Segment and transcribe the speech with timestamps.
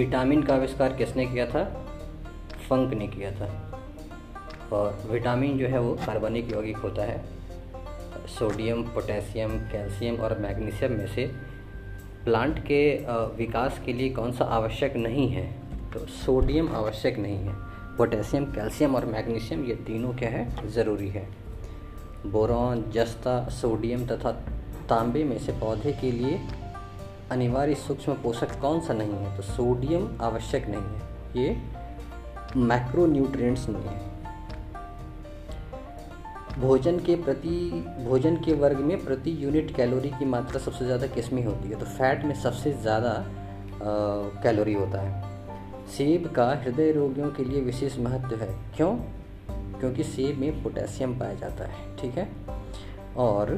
[0.00, 1.64] Vitamin का आविष्कार किसने किया था?
[2.68, 3.48] फंक ने किया था।
[4.72, 7.24] और विटामिन जो है वो कार्बनिक यौगिक होता है।
[8.38, 11.26] सोडियम, पोटेशियम, कैल्शियम और मैग्नीशियम में से
[12.24, 12.80] प्लांट के
[13.36, 15.52] विकास के लिए कौन सा आवश्यक नहीं है?
[15.92, 17.54] तो सोडियम आवश्यक नहीं है।
[17.96, 20.68] पोटेशियम, कैल्शियम और मैग्नीशियम ये तीनों क्या है?
[20.68, 21.28] ज़रूरी है।
[22.26, 24.32] बोरॉन, जस्ता, सोडियम तथा
[24.88, 26.40] तांबे में से पौधे के लिए
[27.30, 29.36] अनिवार्य सूक्ष्म पोषक कौन सा नहीं है?
[29.36, 31.00] तो सोडियम आवश्यक नहीं है।
[31.36, 31.56] ये
[32.58, 34.08] मैक्रो न्यूट्रिएंट्स नहीं है।
[36.58, 37.70] भोजन के प्रति,
[38.04, 41.78] भोजन के वर्ग में प्रति यूनिट कैलोरी की मात्रा सबसे ज़्यादा किसमें होती है?
[41.78, 43.12] तो फैट में सबसे ज़्यादा
[44.42, 45.28] कैलोरी होता है।
[45.88, 48.94] सेब का हृदय रोगियों के लिए विशेष महत्व है। क्यों?
[49.80, 52.28] क्योंकि सेब में पोटेशियम पाया जाता है, ठीक है?
[53.16, 53.50] और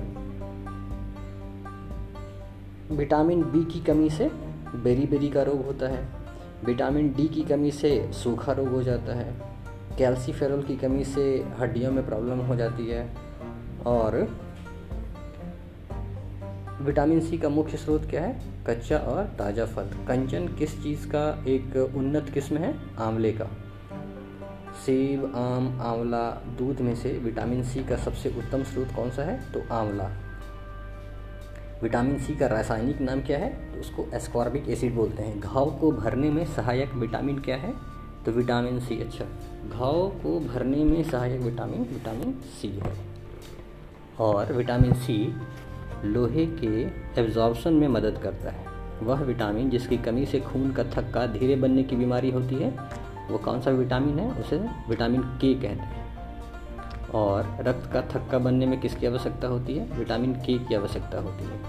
[2.90, 4.30] विटामिन बी की कमी से
[4.74, 6.08] बेरी बेरी का रोग होता है।
[6.64, 9.34] विटामिन डी की कमी से सूखा रोग हो जाता है।
[9.98, 13.14] कैल्सीफेरल की कमी से हड्डियों में प्रॉब्लम हो जाती है।
[13.86, 14.40] और
[16.82, 18.40] विटामिन सी का मुख्य स्रोत क्या है?
[18.66, 22.74] कच्चा और ताज़ा फल। कंचन किस चीज़ का एक उन्नत किस्म है?
[22.98, 23.44] आंवले का।
[24.86, 29.52] सेब, आम, आंवला, दूध में से विटामिन सी का सबसे उत्तम स्रोत कौन सा है?
[29.52, 30.10] तो आंवला।
[31.82, 33.74] विटामिन सी का रासायनिक नाम क्या है?
[33.74, 37.74] तो उसको एस्कॉर्बिक एसिड बोलते हैं। घाव को भरने में सहायक विटामिन क्या है?
[38.26, 39.24] तो विटामिन सी अच्छा।
[39.68, 42.92] घाव को भरने में सहायक विटामिन विटामिन सी है।
[44.20, 45.36] और विटामिन सी
[46.04, 46.82] लोहे के
[47.22, 48.66] एब्जॉर्बसन में मदद करता है।
[49.02, 52.70] वह विटामिन जिसकी कमी से खून का थक्का धीरे बनने की बीमारी होती है,
[53.30, 54.32] वो कौन सा विटामिन है?
[54.32, 54.56] उसे
[54.88, 56.01] विटामिन के कहते हैं।
[57.14, 59.98] और रक्त का थक्का बनने में किसकी आवश्यकता होती है?
[59.98, 61.60] विटामिन के की आवश्यकता होती है।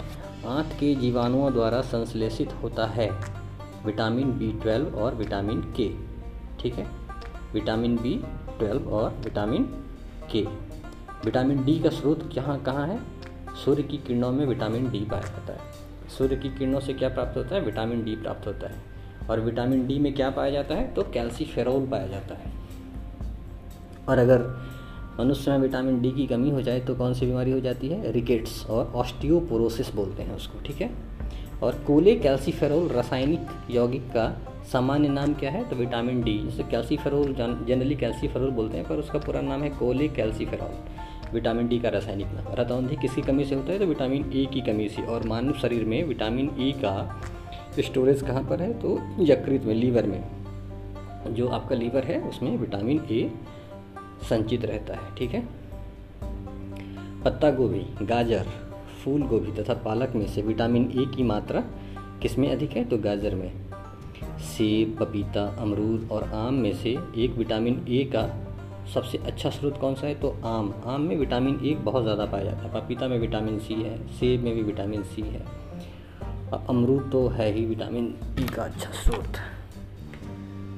[0.47, 3.09] आंत के जीवाणुओं द्वारा संश्लेषित होता है।
[3.85, 5.94] विटामिन बी ट्वेल्व और विटामिन के
[6.59, 6.88] ठीक है?
[7.53, 8.23] विटामिन बी
[8.57, 9.63] ट्वेल्व और विटामिन
[10.31, 10.41] के
[11.25, 13.00] विटामिन डी का स्रोत कहाँ कहाँ है?
[13.66, 15.59] सूर्य की किरणों में विटामिन डी पाया जाता है।
[16.17, 17.62] सूर्य की किरणों से क्या प्राप्त होता है?
[17.62, 18.84] विटामिन डी प्राप्त होता है।
[19.29, 20.94] और विटामिन डी में क्या पाया जाता है?
[20.94, 22.53] तो कैल्सीफेरोल पाया जाता है।
[24.09, 24.73] और अगर
[25.19, 28.12] मनुष्य में विटामिन डी की कमी हो जाए तो कौन सी बीमारी हो जाती है?
[28.12, 30.90] रिकेट्स और ऑस्टियोपोरोसिस बोलते हैं उसको, ठीक है?
[31.63, 33.40] और कोले कैल्सीफेरोल रासायनिक
[33.72, 34.41] यौगिक का
[34.72, 35.69] सामान्य नाम क्या है?
[35.69, 37.34] तो विटामिन डी, जैसे कैल्सीफेरोल
[37.68, 40.72] जनरली कैल्सीफेरोल बोलते हैं, पर उसका पूरा नाम है कोले कैल्सीफेरोल।
[41.34, 43.79] विटामिन डी का रासायनिक नाम। रतौंधी किसकी कमी से होता है?
[43.79, 47.22] तो विटामिन ए की कमी से। और मानव शरीर में विटामिन ए का
[47.79, 48.73] स्टोरेज कहाँ पर है?
[48.73, 50.23] तो यकृत में, लीवर में।
[51.29, 53.31] जो आपका लीवर है, उसमें विटामिन ए
[54.23, 55.44] संचित रहता है, ठीक है?
[57.25, 58.47] पत्ता गोभी, गाजर,
[59.03, 61.61] फूल गोभी तथा पालक में से विटामिन ए की मात्रा
[62.22, 62.85] किसमें अधिक है?
[62.85, 63.51] तो गाजर में।
[64.39, 68.28] सेब, पपीता, अमरूद और आम में से एक विटामिन ए का
[68.94, 70.16] सबसे अच्छा स्रोत कौन सा है?
[70.16, 73.73] तो आम। आम में विटामिन ए बहुत ज़्यादा पाया जाता है। पपीता में विटामिन सी
[73.73, 75.45] है, सेब में भी विटामिन सी है।
[76.69, 79.38] अमरूद तो है ही विटामिन ई का अच्छा स्रोत।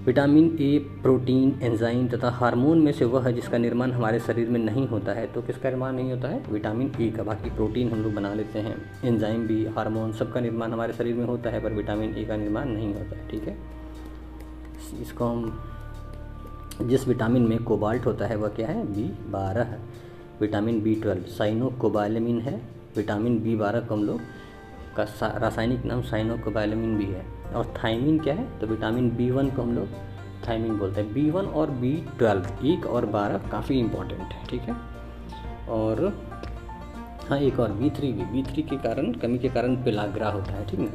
[0.05, 4.59] विटामिन ए, प्रोटीन, एंजाइम तथा हार्मोन में से वह है जिसका निर्माण हमारे शरीर में
[4.59, 6.43] नहीं होता है। तो किसका निर्माण नहीं होता है?
[6.51, 10.71] विटामिन ए का। बाकी प्रोटीन हम लोग बना लेते हैं। एंजाइम भी, हार्मोन सबका निर्माण
[10.71, 13.57] हमारे शरीर में होता है, पर विटामिन ए का निर्माण नहीं होता है, ठीक है?
[15.01, 15.59] इसको हम,
[16.81, 18.88] जिस विटामिन में कोबाल्ट होता है, वह क्या है?
[18.88, 19.77] बी बारह।
[20.41, 21.23] Vitamin B twelve.
[21.23, 22.61] Cyano cobalamin है।
[22.97, 24.19] विटामिन बी बारह को हम लोग
[24.99, 25.03] का
[25.38, 28.59] रासायनिक नाम साइनोकोबालमिन भी है। और थाइमिन क्या है?
[28.59, 29.88] तो विटामिन बी वन को हम लोग
[30.47, 34.61] थाइमिन बोलते हैं। बी वन और बी ट्वेल्व एक और बारह काफ़ी इंपॉर्टेंट है, ठीक
[34.61, 34.75] है?
[35.69, 36.25] और
[37.29, 40.51] हाँ एक और बी थ्री भी। बी थ्री के कारण, कमी के कारण पिलाग्रा होता
[40.51, 40.91] है, ठीक है?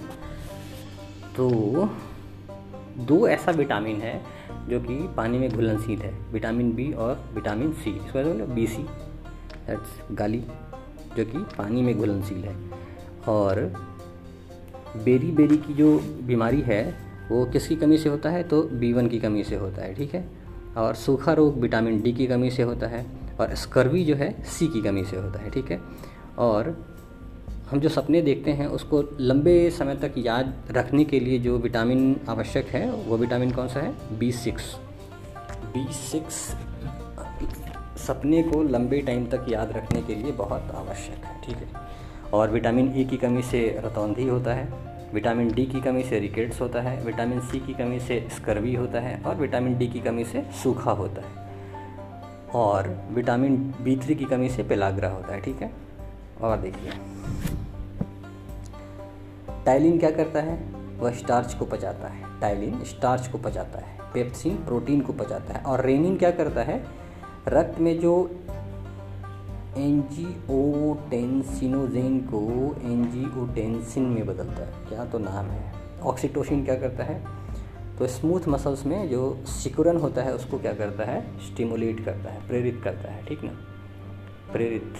[1.36, 1.50] तो
[2.98, 4.22] दो ऐसा विटामिन है
[4.68, 8.82] जो कि पानी में घुलनशील है। विटामिन बी और विटामिन सी इसको बी सी
[9.66, 10.40] दैट्स गाली,
[11.16, 12.56] जो कि पानी में घुलनशील है।
[13.28, 13.72] और
[14.96, 16.96] बेरी बेरी की जो बीमारी है,
[17.30, 18.42] वो किसकी कमी से होता है?
[18.42, 20.28] तो बी वन की कमी से होता है, ठीक है?
[20.76, 23.06] और सूखा रोग विटामिन डी की कमी से होता है
[23.40, 25.80] और स्कर्वी जो है, सी की कमी से होता है, ठीक है?
[26.38, 26.86] और
[27.70, 32.20] हम जो सपने देखते हैं, उसको लंबे समय तक याद रखने के लिए जो विटामिन
[32.28, 34.18] आवश्यक है, वो विटामिन कौन सा है?
[34.18, 34.76] B six.
[35.76, 36.56] बी सिक्स
[38.06, 41.89] सपने को लंबे टाइम तक याद रखने के लिए बहुत आवश्यक है, ठीक है?
[42.34, 46.18] और विटामिन ई e की कमी से रतौंधी होता है, विटामिन डी की कमी से
[46.18, 50.00] रिकेट्स होता है, विटामिन सी की कमी से स्कर्वी होता है और विटामिन डी की
[50.00, 51.40] कमी से सूखा होता है।
[52.54, 55.72] और विटामिन बी थ्री की कमी से पेलाग्रा होता है, ठीक है?
[56.40, 56.90] और देखिए।
[59.66, 60.74] टाइलिन क्या करता है?
[60.98, 65.64] वह स्टार्च को पचाता है। टाइलिन स्टार्च को पचाता है, पेप्सिन प्रोटीन को पचाता है।
[65.64, 66.84] और रेनिन क्या करता है?
[67.48, 68.39] रक्त में जो
[69.76, 75.72] एंजियोटेंसिनोजेन को एंजियोटेंसिन में बदलता है। क्या तो नाम है।
[76.02, 77.24] ऑक्सीटोसिन क्या करता है?
[77.98, 81.38] तो स्मूथ मसल्स में जो सिकुरन होता है, उसको क्या करता है?
[81.38, 83.52] स्टिमुलेट करता है, प्रेरित करता है, ठीक ना?
[84.52, 84.94] प्रेरित।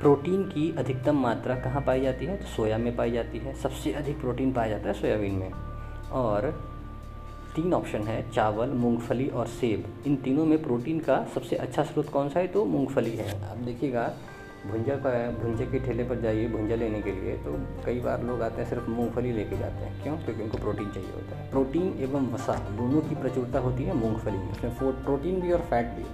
[0.00, 2.36] प्रोटीन की अधिकतम मात्रा कहाँ पाई जाती है?
[2.36, 5.52] तो सोया में पाई जाती है। सबसे अधिक प्रोटीन पाया जाता है सोयाबीन में।
[6.10, 6.73] और
[7.56, 12.08] तीन ऑप्शन है, चावल, मूंगफली और सेब। इन तीनों में प्रोटीन का सबसे अच्छा स्रोत
[12.08, 12.46] कौन सा है?
[12.46, 14.12] तो मूंगफली है। अब देखिएगा,
[14.70, 18.42] भुंजा का, भुंजे के ठेले पर जाइए भुंजा लेने के लिए तो कई बार लोग
[18.42, 20.16] आते हैं सिर्फ़ मूंगफली लेके जाते हैं। क्यों?
[20.16, 24.38] क्योंकि उनको प्रोटीन चाहिए होता है। प्रोटीन एवं वसा दोनों की प्रचुरता होती है मूंगफली
[24.38, 26.04] में। उसमें प्रोटीन भी और फैट भी।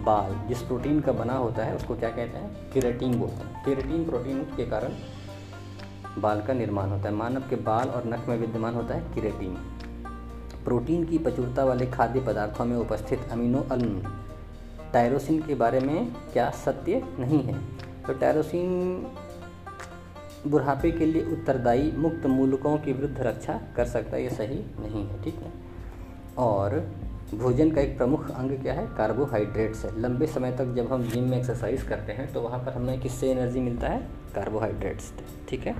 [0.00, 2.72] बाल, जिस प्रोटीन का बना होता है, उसको क्या कहते हैं?
[2.72, 4.92] केरेटीन बोलते हैं। केरेटीन प्रोटीन के कारण
[6.20, 9.69] बाल का निर्माण होता है। मानव के बाल और नख में विद्यमान होता है किरेटीन
[10.64, 14.12] प्रोटीन की प्रचुरता वाले खाद्य पदार्थों में उपस्थित अमीनो अम्ल
[14.92, 17.54] टायरोसिन के बारे में क्या सत्य नहीं है?
[18.06, 19.06] तो टायरोसिन
[20.46, 25.06] बुढ़ापे के लिए उत्तरदायी मुक्त मूलकों की विरुद्ध रक्षा कर सकता है, ये सही नहीं
[25.06, 25.52] है, ठीक है?
[26.38, 26.78] और
[27.34, 28.86] भोजन का एक प्रमुख अंग क्या है?
[28.96, 32.72] कार्बोहाइड्रेट्स है। लंबे समय तक जब हम जिम में एक्सरसाइज करते हैं तो वहाँ पर
[32.72, 33.98] हमें किससे एनर्जी मिलता है?
[34.34, 35.12] कार्बोहाइड्रेट्स
[35.48, 35.74] ठीक है?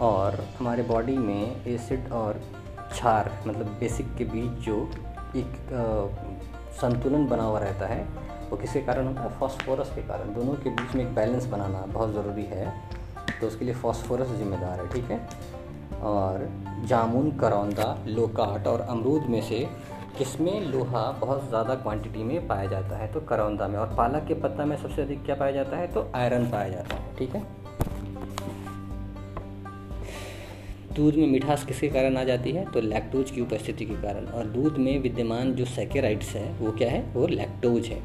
[0.00, 2.40] और हमारे बॉडी में एसिड और
[2.92, 4.76] क्षार मतलब बेसिक के बीच जो
[5.36, 5.52] एक
[6.80, 8.02] संतुलन बना हुआ रहता है,
[8.50, 9.28] वो किसके कारण होता है?
[9.38, 12.72] फॉस्फोरस के कारण। दोनों के बीच में एक बैलेंस बनाना बहुत ज़रूरी है।
[13.40, 15.20] तो उसके लिए फॉस्फोरस जिम्मेदार है, ठीक है?
[16.02, 16.48] और
[16.86, 19.66] जामुन, करौंदा लोकाट और अमरूद में से
[20.18, 23.12] किसमें लोहा बहुत ज़्यादा क्वांटिटी में पाया जाता है?
[23.12, 25.86] तो करौंदा में। और पालक के पत्ता में सबसे अधिक क्या पाया जाता है?
[25.92, 27.61] तो आयरन पाया जाता है, ठीक है?
[30.94, 32.72] दूध में मिठास किसके कारण आ जाती है?
[32.72, 36.90] तो लैक्टोज की उपस्थिति के कारण। और दूध में विद्यमान जो सेकेराइड्स है, वो क्या
[36.90, 37.02] है?
[37.14, 38.02] वो लैक्टोज है।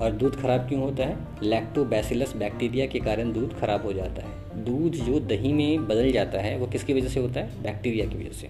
[0.00, 1.16] और दूध खराब क्यों होता है?
[1.42, 6.38] लैक्टोबैसिलस बैक्टीरिया के कारण दूध खराब हो जाता है। दूध जो दही में बदल जाता
[6.38, 7.62] है, वो किसकी वजह से होता है?
[7.62, 8.48] बैक्टीरिया की वजह से।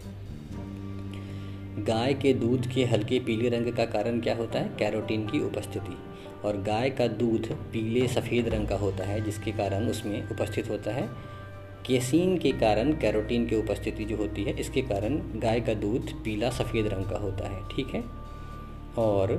[1.82, 4.70] गाय के दूध के हल्के पीले रंग का कारण क्या होता है?
[4.78, 5.96] कैरोटीन की उपस्थिति।
[6.44, 10.90] और गाय का दूध पीले सफ़ेद रंग का होता है, जिसके कारण उसमें उपस्थित होता
[10.90, 11.32] है
[11.86, 16.50] केसीन के कारण कैरोटीन की उपस्थिति जो होती है, इसके कारण गाय का दूध पीला
[16.50, 18.04] सफ़ेद रंग का होता है, ठीक है?
[18.98, 19.32] और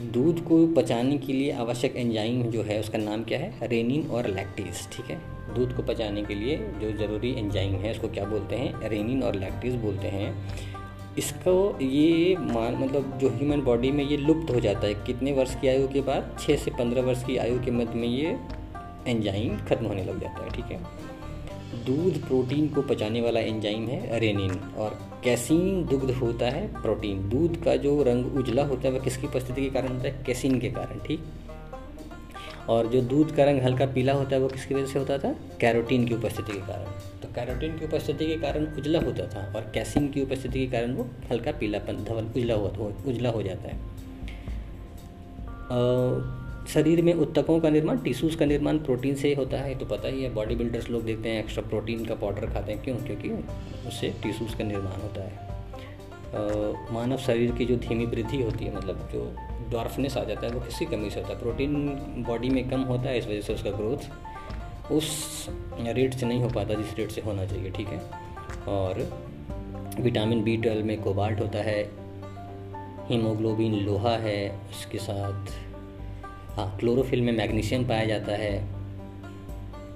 [0.00, 3.68] दूध को पचाने के लिए आवश्यक एंजाइम जो है, उसका नाम क्या है?
[3.68, 5.18] रेनिन और लैक्टीज, ठीक है?
[5.54, 8.88] दूध को पचाने के लिए जो ज़रूरी एंजाइम है, उसको क्या बोलते हैं?
[8.88, 10.34] रेनिन और लैक्टीज बोलते हैं।
[11.18, 15.60] इसको ये मान मतलब जो ह्यूमन बॉडी में ये लुप्त हो जाता है, कितने वर्ष
[15.60, 16.36] की आयु के बाद?
[16.40, 18.36] छः से पंद्रह वर्ष की आयु के मध्य में ये
[19.06, 20.78] एंजाइम खत्म होने लग जाता है, ठीक है?
[21.84, 27.62] दूध प्रोटीन को पचाने वाला एंजाइम है रेनिन, और कैसीन दुग्ध होता है प्रोटीन। दूध
[27.64, 30.22] का जो रंग उजला होता है, वह किसकी उपस्थिति के कारण होता है?
[30.26, 31.24] कैसीन के कारण, ठीक?
[32.68, 35.32] और जो दूध का रंग हल्का पीला होता है वो किसकी वजह से होता था?
[35.60, 36.90] कैरोटीन की उपस्थिति के कारण।
[37.22, 40.92] तो कैरोटीन की उपस्थिति के कारण उजला होता था, और कैसिन की उपस्थिति के कारण
[40.92, 43.78] वो हल्का पीलापन, धवल उजला हुआ, उजला हो जाता है।
[46.74, 50.22] शरीर में उत्तकों का निर्माण टिश्यूज़ का निर्माण प्रोटीन से होता है। तो पता ही
[50.22, 52.96] है बॉडी बिल्डर्स लोग देखते हैं एक्स्ट्रा प्रोटीन का पाउडर खाते हैं। क्यों?
[52.96, 53.30] क्योंकि
[53.88, 55.50] उससे टिश्यूज़ का निर्माण होता है।
[56.94, 59.36] मानव शरीर की जो धीमी वृद्धि होती है मतलब जो
[59.70, 61.40] डॉर्फनेस आ जाता है, वो किसी कमी से होता है?
[61.40, 61.74] प्रोटीन
[62.28, 65.46] बॉडी में कम होता है, इस वजह से उसका ग्रोथ उस
[65.80, 68.00] रेट से नहीं हो पाता, जिस रेट से होना चाहिए, ठीक है?
[68.68, 69.02] और
[70.00, 71.90] विटामिन बी ट्वेल्व में कोबाल्ट होता है
[73.08, 75.69] हीमोग्लोबिन लोहा है, उसके साथ
[76.50, 78.68] हाँ क्लोरोफिल में मैग्नीशियम पाया जाता है।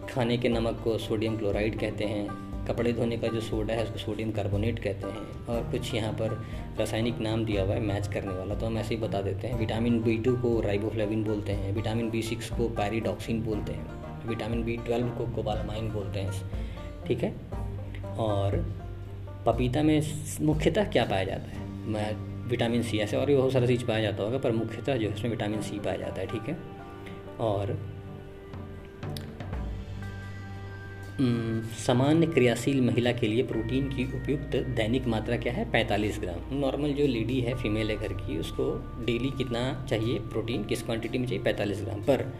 [0.08, 3.98] खाने के नमक को सोडियम क्लोराइड कहते हैं। कपड़े धोने का जो सोडा है, उसको
[3.98, 6.46] सोडियम कार्बोनेट कहते हैं। और कुछ यहाँ पर
[6.78, 9.58] रासायनिक नाम दिया हुआ है मैच करने वाला। तो हम ऐसे ही बता देते हैं।
[9.58, 13.86] विटामिन बी टू को राइबोफ्लेविन बोलते हैं। विटामिन बी सिक्स को पैरीडॉक्सिन बोलते हैं।
[14.28, 16.32] विटामिन बी ट्वेल्व को कोबालमाइन बोलते हैं।
[17.06, 17.34] ठीक है?
[18.16, 18.74] और
[19.46, 20.02] पपीता में
[20.40, 21.68] मुख्यतः क्या पाया जाता है?
[21.68, 25.08] मैं विटामिन सी ऐसे और भी बहुत सारा चीज़ पाया जाता होगा, पर मुख्यतः जो
[25.08, 26.56] है उसमें विटामिन सी पाया जाता है, ठीक है?
[27.40, 27.94] और
[31.86, 35.70] सामान्य क्रियाशील महिला के लिए प्रोटीन की उपयुक्त दैनिक मात्रा क्या है?
[35.70, 38.64] 45 ग्राम। नॉर्मल जो लेडी है, फीमेल है घर की, उसको
[39.04, 40.64] डेली कितना चाहिए प्रोटीन?
[40.64, 41.44] किस क्वांटिटी में चाहिए?
[41.44, 42.32] 45 ग्राम। पर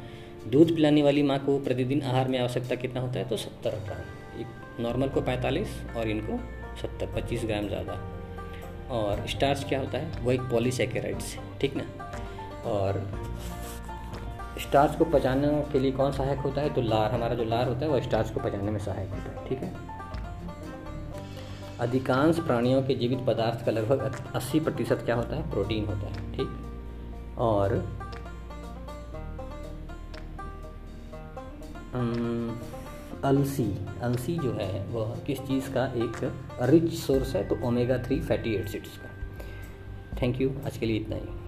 [0.49, 3.29] दूध पिलाने वाली माँ को प्रतिदिन आहार में आवश्यकता कितना होता है?
[3.29, 6.41] तो 70 ग्राम। नॉर्मल को 45 और इनको
[6.83, 8.24] 70 25 ग्राम ज़्यादा।
[8.91, 10.23] और स्टार्च क्या होता है?
[10.23, 11.85] वो एक पॉलीसेकेराइड्स ठीक ना?
[12.65, 13.11] और
[14.61, 16.75] स्टार्च को पचाने के लिए कौन सहायक होता है?
[16.75, 19.49] तो लार, हमारा जो लार होता है, वो स्टार्च को पचाने में सहायक होता है,
[19.49, 19.95] ठीक है?
[21.81, 25.51] अधिकांश प्राणियों के जीवित पदार्थ का लगभग 80 प्रतिशत क्या होता है?
[25.51, 26.49] प्रोटीन होता है, ठीक?
[27.39, 27.95] और
[33.25, 35.87] अलसी अलसी जो है वह किस चीज़ का?
[35.87, 39.11] एक रिच सोर्स है तो ओमेगा थ्री फैटी एसिड्स का।
[40.23, 41.44] थैंक यू आज के लिए इतना ही।